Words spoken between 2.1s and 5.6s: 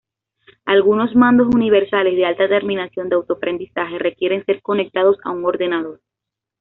de alta terminación de autoaprendizaje requieren ser conectados a un